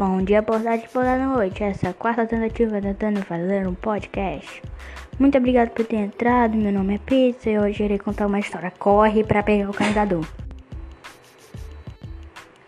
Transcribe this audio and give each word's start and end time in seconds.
Bom 0.00 0.24
dia, 0.24 0.40
boa 0.40 0.58
tarde, 0.58 0.88
boa 0.94 1.18
noite. 1.18 1.62
Essa 1.62 1.88
é 1.88 1.90
a 1.90 1.92
quarta 1.92 2.26
tentativa 2.26 2.80
tentando 2.80 3.22
fazer 3.22 3.68
um 3.68 3.74
podcast. 3.74 4.62
Muito 5.18 5.36
obrigado 5.36 5.72
por 5.72 5.84
ter 5.84 5.96
entrado. 5.96 6.56
Meu 6.56 6.72
nome 6.72 6.94
é 6.94 6.98
Pizza 6.98 7.50
e 7.50 7.58
hoje 7.58 7.84
irei 7.84 7.98
contar 7.98 8.26
uma 8.26 8.38
história. 8.38 8.70
Corre 8.70 9.22
para 9.22 9.42
pegar 9.42 9.68
o 9.68 9.74
carregador. 9.74 10.24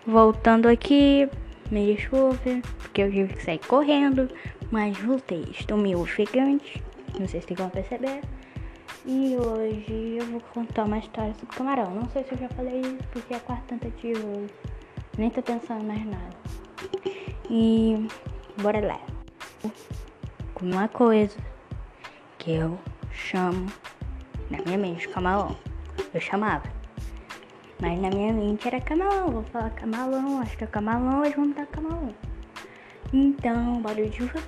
Voltando 0.06 0.68
aqui, 0.68 1.26
me 1.70 1.94
desculpe, 1.96 2.60
porque 2.76 3.00
eu 3.00 3.10
tive 3.10 3.32
que 3.32 3.42
sair 3.42 3.60
correndo, 3.60 4.28
mas 4.70 4.98
voltei. 4.98 5.46
Estou 5.58 5.78
meio 5.78 6.02
ofegante, 6.02 6.82
não 7.18 7.26
sei 7.26 7.40
se 7.40 7.46
tem 7.46 7.56
como 7.56 7.70
perceber. 7.70 8.20
E 9.06 9.36
hoje 9.38 10.18
eu 10.20 10.26
vou 10.26 10.40
contar 10.52 10.84
uma 10.84 10.98
história 10.98 11.32
sobre 11.32 11.56
camarão. 11.56 11.94
Não 11.94 12.10
sei 12.10 12.24
se 12.24 12.32
eu 12.32 12.38
já 12.40 12.48
falei 12.50 12.82
isso, 12.82 13.08
porque 13.10 13.32
é 13.32 13.38
a 13.38 13.40
quarta 13.40 13.74
tentativa. 13.74 14.20
Nem 15.16 15.30
tô 15.30 15.40
pensando 15.40 15.82
mais 15.82 16.04
nada. 16.04 16.42
E 17.50 18.08
bora 18.60 18.80
lá. 18.80 19.00
Com 20.54 20.66
uma 20.66 20.88
coisa 20.88 21.36
que 22.38 22.52
eu 22.52 22.78
chamo 23.12 23.66
na 24.50 24.58
minha 24.64 24.78
mente 24.78 25.08
camalão. 25.08 25.56
Eu 26.12 26.20
chamava. 26.20 26.64
Mas 27.80 28.00
na 28.00 28.10
minha 28.10 28.32
mente 28.32 28.66
era 28.68 28.80
camalão. 28.80 29.30
Vou 29.30 29.42
falar 29.44 29.70
camalão, 29.70 30.40
acho 30.40 30.56
que 30.56 30.64
é 30.64 30.66
camalão, 30.66 31.22
hoje 31.22 31.34
vamos 31.34 31.56
dar 31.56 31.66
camalão. 31.66 32.14
Então, 33.12 33.82
barulho 33.82 34.08
de 34.08 34.16
chuva. 34.18 34.40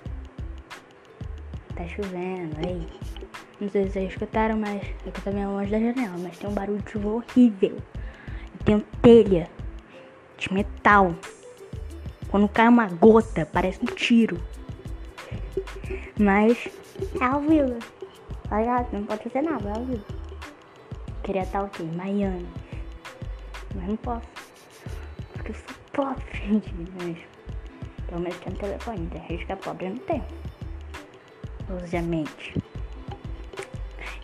Tá 1.75 1.87
chovendo 1.89 2.57
aí. 2.67 2.87
Não 3.61 3.69
sei 3.69 3.85
se 3.85 3.93
vocês 3.93 4.11
escutaram, 4.11 4.57
mas 4.57 4.83
eu 5.05 5.13
tô 5.13 5.31
meio 5.31 5.51
longe 5.51 5.71
da 5.71 5.79
janela, 5.79 6.17
mas 6.19 6.39
tem 6.39 6.49
um 6.49 6.55
barulho 6.55 6.83
de 6.83 6.91
chuva 6.91 7.09
horrível. 7.09 7.77
Tem 8.65 8.81
telha 9.03 9.51
de 10.39 10.53
metal. 10.53 11.15
Quando 12.35 12.49
cai 12.49 12.67
uma 12.67 12.89
gota, 12.89 13.47
parece 13.47 13.79
um 13.81 13.95
tiro. 13.95 14.43
Mas 16.19 16.69
é 17.21 17.25
ao 17.25 17.41
vivo. 17.41 17.79
Ligado? 18.51 18.93
Não 18.93 19.05
pode 19.05 19.23
fazer 19.23 19.43
nada, 19.43 19.69
é 19.69 19.79
ao 19.79 19.85
vivo. 19.85 20.05
Queria 21.23 21.43
estar 21.43 21.63
o 21.63 21.69
quê? 21.69 21.85
Miami. 21.85 22.45
Mas 23.77 23.87
não 23.87 23.97
posso. 23.99 24.27
Porque 25.33 25.53
eu 25.53 25.55
sou 25.55 25.77
pobre, 25.93 26.25
gente. 26.35 26.75
Mas 26.95 27.19
pelo 28.09 28.21
menos 28.21 28.37
tem 28.39 28.53
um 28.53 28.57
telefone. 28.57 29.07
Tem 29.07 29.29
gente 29.29 29.47
que 29.47 29.53
é 29.53 29.55
pobre, 29.55 29.87
eu 29.87 29.91
não 29.91 29.99
tenho. 29.99 30.25
Obviamente. 31.71 32.61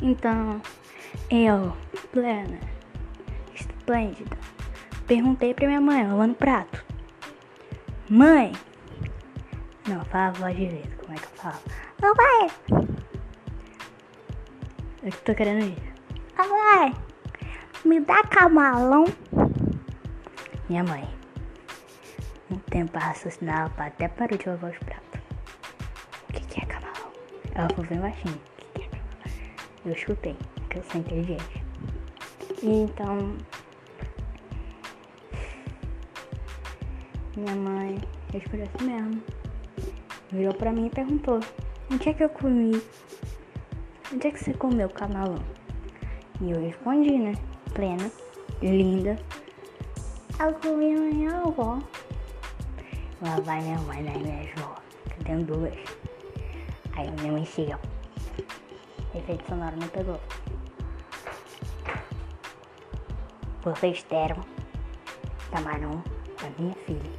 Então, 0.02 0.60
eu, 1.30 1.76
plena, 2.10 2.58
esplêndida, 3.54 4.36
perguntei 5.06 5.54
pra 5.54 5.68
minha 5.68 5.80
mãe, 5.80 6.04
lavando 6.04 6.34
prato. 6.34 6.89
Mãe! 8.10 8.50
Não, 9.86 10.04
fala 10.06 10.26
a 10.26 10.30
voz 10.32 10.56
direito, 10.56 10.96
como 10.96 11.12
é 11.12 11.16
que 11.16 11.26
eu 11.26 11.30
falo? 11.36 11.60
Mamãe! 12.02 12.50
Eu 15.04 15.12
tô 15.24 15.32
querendo 15.32 15.64
ir. 15.64 15.94
Mamãe! 16.36 16.92
Me 17.84 18.00
dá 18.00 18.20
camalão? 18.24 19.04
Minha 20.68 20.82
mãe. 20.82 21.08
Um 22.50 22.58
tempo 22.58 22.98
a 22.98 23.00
raciocinar, 23.00 23.72
ela 23.76 23.86
até 23.86 24.08
parou 24.08 24.36
de 24.36 24.48
lavar 24.48 24.72
os 24.72 24.78
pratos. 24.78 25.20
O 26.28 26.32
que, 26.32 26.40
que 26.46 26.60
é 26.62 26.66
camalão? 26.66 27.12
Ela 27.54 27.68
falou 27.68 27.86
bem 27.86 28.00
baixinho. 28.00 28.34
O 28.34 28.56
que, 28.56 28.66
que 28.74 28.82
é 28.82 28.88
camalão? 28.88 29.52
Eu 29.86 29.92
escutei, 29.92 30.36
porque 30.56 30.78
eu 30.78 30.82
sou 30.82 31.00
inteligente. 31.00 31.64
Então, 32.60 33.36
minha 37.36 37.54
mãe 37.54 37.98
respondeu 38.32 38.66
assim 38.74 38.86
mesmo. 38.86 39.22
Virou 40.32 40.54
pra 40.54 40.72
mim 40.72 40.86
e 40.86 40.90
perguntou: 40.90 41.40
Onde 41.90 42.08
é 42.08 42.14
que 42.14 42.24
eu 42.24 42.28
comi? 42.28 42.82
Onde 44.12 44.26
é 44.26 44.30
que 44.30 44.42
você 44.42 44.52
comeu 44.54 44.88
camalão? 44.88 45.44
E 46.40 46.50
eu 46.50 46.60
respondi, 46.60 47.18
né? 47.18 47.32
Plena, 47.72 48.10
linda. 48.60 49.16
Eu 50.38 50.54
comi 50.54 50.94
na 50.94 51.00
minha 51.00 51.36
avó. 51.36 51.78
Lá 53.22 53.40
vai 53.44 53.60
minha 53.60 53.78
mãe, 53.80 54.02
né? 54.02 54.12
Minha 54.16 54.52
avó. 54.52 54.76
Que 55.10 55.24
tenho 55.24 55.44
duas. 55.44 55.74
Aí 56.94 57.10
minha 57.20 57.32
mãe 57.32 57.44
chega. 57.44 57.78
Efeito 59.14 59.46
sonoro 59.48 59.76
não 59.76 59.88
pegou. 59.88 60.20
Vocês 63.62 64.02
deram 64.08 64.42
camarão 65.50 66.02
pra 66.40 66.50
minha 66.58 66.74
filha. 66.86 67.10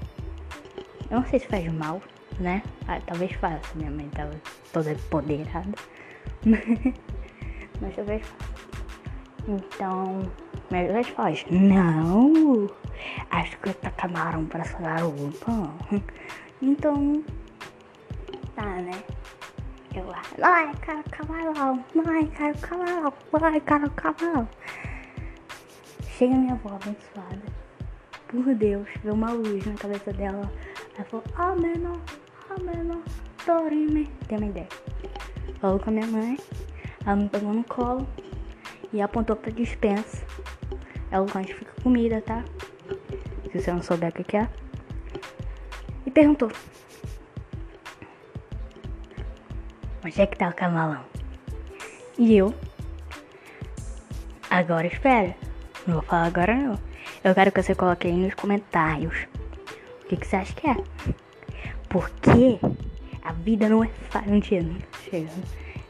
Eu 1.09 1.19
não 1.19 1.25
sei 1.27 1.39
se 1.39 1.47
faz 1.47 1.71
mal, 1.71 2.01
né? 2.39 2.61
Ah, 2.87 2.99
talvez 3.05 3.31
faça. 3.33 3.61
Minha 3.75 3.91
mãe 3.91 4.09
tava 4.09 4.33
toda 4.73 4.91
empoderada. 4.91 5.77
Mas 7.81 7.95
talvez 7.95 8.25
faça. 8.25 8.61
Então, 9.47 10.31
minha 10.69 10.91
resposta: 10.91 11.49
Não! 11.51 12.69
Acho 13.29 13.57
que 13.57 13.73
tá 13.73 13.89
camarão 13.91 14.45
pra 14.45 14.63
salar 14.63 15.03
o 15.03 15.31
pão. 15.43 15.73
Então, 16.61 17.23
tá, 18.55 18.65
né? 18.65 19.03
Eu 19.95 20.05
lá, 20.05 20.21
ai, 20.41 20.71
quero 20.85 21.03
camarão, 21.09 21.83
ai, 22.07 22.31
quero 22.38 22.57
camarão, 22.59 23.13
ai, 23.41 23.59
quero 23.59 23.91
camarão. 23.91 24.47
Chega 26.07 26.35
minha 26.35 26.53
avó 26.53 26.75
abençoada. 26.75 27.41
Por 28.31 28.56
Deus, 28.56 28.88
vê 29.03 29.12
uma 29.12 29.34
luz 29.34 29.66
na 29.66 29.74
cabeça 29.74 30.14
dela. 30.14 30.50
Ela 30.96 31.06
falou, 31.06 31.25
ameno, 31.36 32.02
ameno, 32.50 33.03
dorime. 33.46 34.09
Tem 34.25 34.38
uma 34.38 34.47
ideia. 34.47 34.69
Falou 35.59 35.78
com 35.78 35.90
a 35.90 35.94
minha 35.94 36.08
mãe. 36.08 36.38
Ela 37.06 37.18
me 37.18 37.28
pegou 37.28 37.53
no 37.53 37.64
colo 37.66 38.08
e 38.94 39.02
apontou 39.02 39.36
pra 39.36 39.52
dispensa. 39.52 40.25
É 41.12 41.19
o 41.19 41.24
lugar 41.24 41.40
onde 41.40 41.53
fica 41.53 41.74
comida, 41.84 42.22
tá? 42.22 42.42
Se 43.52 43.59
você 43.59 43.72
não 43.74 43.81
souber 43.81 44.09
o 44.09 44.24
que 44.24 44.38
é. 44.38 44.48
E 46.06 46.12
perguntou. 46.12 46.50
Onde 50.06 50.22
é 50.22 50.25
que 50.25 50.38
tá 50.38 50.48
o 50.48 50.56
camalão? 50.56 51.03
E 52.18 52.38
eu. 52.38 52.56
Agora 54.50 54.88
espera. 54.88 55.36
Não 55.86 55.96
vou 55.96 56.03
falar 56.03 56.28
agora 56.28 56.56
não. 56.56 56.91
Eu 57.23 57.35
quero 57.35 57.51
que 57.51 57.61
você 57.61 57.75
coloque 57.75 58.07
aí 58.07 58.13
nos 58.13 58.33
comentários. 58.33 59.27
O 60.03 60.07
que, 60.07 60.17
que 60.17 60.25
você 60.25 60.37
acha 60.37 60.53
que 60.53 60.67
é? 60.67 60.75
Porque 61.87 62.59
a 63.21 63.31
vida 63.31 63.69
não 63.69 63.83
é 63.83 63.87
fácil. 63.87 64.31
Mentira, 64.31 64.65
chega. 65.03 65.29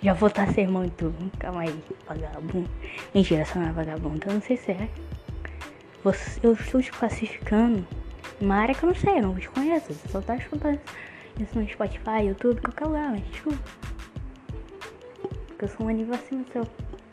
Já 0.03 0.13
vou 0.13 0.27
estar 0.27 0.51
sermão 0.51 0.83
e 0.83 0.89
tudo. 0.89 1.15
Calma 1.39 1.61
aí, 1.61 1.83
vagabundo. 2.05 2.69
Mentira, 3.15 3.45
só 3.45 3.59
não 3.59 3.69
é 3.69 3.71
vagabundo. 3.71 4.27
Eu 4.27 4.33
não 4.33 4.41
sei 4.41 4.57
se 4.57 4.71
é. 4.71 4.89
Você, 6.03 6.39
eu 6.43 6.51
estou 6.51 6.81
te 6.81 6.91
classificando 6.91 7.87
uma 8.41 8.55
área 8.55 8.75
que 8.75 8.83
eu 8.83 8.87
não 8.87 8.95
sei, 8.95 9.19
eu 9.19 9.21
não 9.21 9.35
te 9.35 9.47
conheço. 9.49 9.93
Você 9.93 10.09
só 10.09 10.19
tá 10.19 10.35
escutando 10.35 10.81
isso 11.39 11.57
no 11.57 11.65
Spotify, 11.69 12.25
YouTube, 12.25 12.59
qualquer 12.59 12.85
lugar, 12.87 13.11
mas 13.11 13.23
desculpa. 13.27 13.59
Porque 15.47 15.65
eu 15.65 15.69
sou 15.69 15.85
um 15.85 15.89
nível 15.91 16.15
acima 16.15 16.43
do 16.43 16.51
seu. 16.51 16.67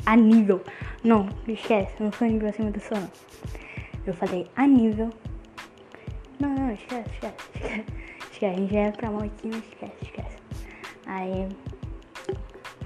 A 0.06 0.16
nível. 0.16 0.64
Não, 1.04 1.28
esquece, 1.46 1.92
eu 2.00 2.06
não 2.06 2.12
sou 2.12 2.26
um 2.26 2.30
nível 2.32 2.48
acima 2.48 2.70
do 2.70 2.80
seu, 2.80 2.96
não. 2.96 3.10
Eu 4.08 4.14
falei 4.14 4.50
a 4.56 4.66
nível. 4.66 5.10
Não, 6.40 6.48
não, 6.48 6.72
esquece, 6.72 7.10
esquece, 7.10 7.36
esquece. 7.54 7.84
Esquece, 8.32 8.46
a 8.46 8.58
gente 8.58 8.72
já 8.72 8.80
é 8.80 8.90
pra 8.90 9.10
mão 9.10 9.20
aqui, 9.22 9.48
não 9.48 9.58
esquece, 9.58 9.96
esquece. 10.00 10.36
Aí. 11.04 11.46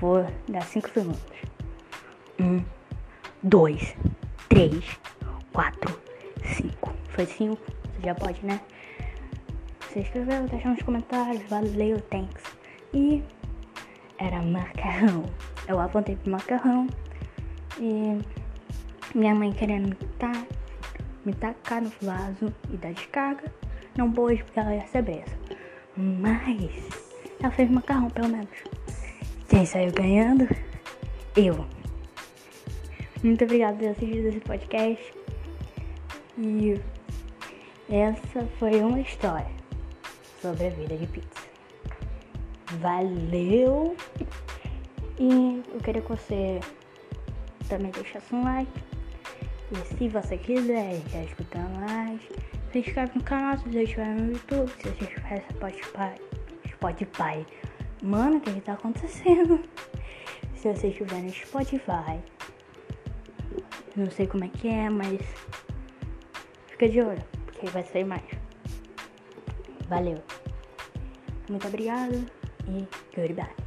Vou 0.00 0.26
dar 0.48 0.62
5 0.62 0.90
segundos. 0.90 1.22
Um, 2.40 2.60
dois, 3.40 3.94
três, 4.48 4.98
quatro, 5.52 5.96
cinco. 6.56 6.92
Foi 7.10 7.24
cinco? 7.24 7.62
Você 7.66 8.06
já 8.06 8.14
pode, 8.16 8.44
né? 8.44 8.60
Se 9.92 10.00
inscreveu, 10.00 10.48
deixar 10.48 10.70
nos 10.70 10.82
comentários. 10.82 11.48
Valeu, 11.48 12.00
thanks. 12.00 12.42
E 12.92 13.22
era 14.18 14.42
macarrão. 14.42 15.24
Eu 15.68 15.78
apontei 15.78 16.16
pro 16.16 16.32
macarrão. 16.32 16.88
E 17.78 18.18
minha 19.14 19.36
mãe 19.36 19.52
querendo 19.52 19.90
me, 19.90 19.94
tá, 20.18 20.32
me 21.24 21.32
tacar 21.34 21.82
no 21.82 21.92
vaso 22.00 22.52
e 22.72 22.76
dar 22.76 22.92
descarga. 22.92 23.52
Não 23.96 24.10
ela 24.60 24.74
ia 24.74 24.86
ser 24.86 25.02
presa. 25.02 25.36
Mas 25.96 26.88
ela 27.40 27.52
fez 27.52 27.70
macarrão, 27.70 28.08
pelo 28.10 28.28
menos. 28.28 28.48
Quem 29.48 29.66
saiu 29.66 29.92
ganhando? 29.92 30.48
Eu. 31.36 31.66
Muito 33.22 33.44
obrigada 33.44 33.76
por 33.76 33.88
assistir 33.88 34.26
esse 34.26 34.40
podcast. 34.40 35.14
E 36.38 36.80
essa 37.90 38.46
foi 38.58 38.80
uma 38.80 39.00
história 39.00 39.50
sobre 40.40 40.66
a 40.66 40.70
vida 40.70 40.96
de 40.96 41.06
pizza. 41.06 41.42
Valeu! 42.80 43.94
E 45.18 45.62
eu 45.72 45.80
queria 45.80 46.00
que 46.00 46.08
você 46.08 46.58
também 47.68 47.90
deixasse 47.90 48.34
um 48.34 48.42
like 48.42 48.91
E 49.72 49.96
se 49.96 50.08
você 50.08 50.36
quiser 50.36 51.00
já 51.10 51.22
escutar 51.22 51.66
mais, 51.70 52.20
se 52.70 52.80
inscreve 52.80 53.12
no 53.16 53.24
canal 53.24 53.56
se 53.56 53.64
você 53.64 53.82
estiver 53.84 54.14
no 54.14 54.32
YouTube, 54.32 54.70
se 54.70 54.82
você 54.82 55.04
estiver 55.04 55.44
no 55.48 55.56
Spotify. 55.56 56.32
Spotify. 56.68 57.46
Mano, 58.02 58.36
o 58.36 58.40
que, 58.40 58.52
que 58.52 58.60
tá 58.60 58.74
acontecendo? 58.74 59.62
Se 60.56 60.72
você 60.72 60.88
estiver 60.88 61.22
no 61.22 61.30
Spotify. 61.30 62.20
Não 63.96 64.10
sei 64.10 64.26
como 64.26 64.44
é 64.44 64.48
que 64.48 64.68
é, 64.68 64.90
mas 64.90 65.20
fica 66.68 66.88
de 66.88 67.00
olho, 67.00 67.22
porque 67.46 67.66
vai 67.66 67.84
sair 67.84 68.04
mais. 68.04 68.22
Valeu. 69.88 70.22
Muito 71.48 71.66
obrigado 71.68 72.14
e 72.68 72.86
goodbye. 73.14 73.61